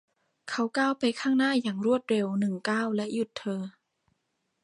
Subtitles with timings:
[0.49, 3.61] เขาก้าวไปข้างหน้าอย่างรวดเร็วหนึ่งก้าวและหยุดเธอ